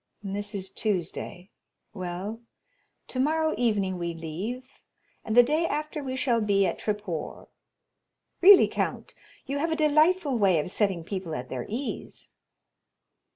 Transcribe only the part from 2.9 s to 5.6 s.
tomorrow evening we leave, and the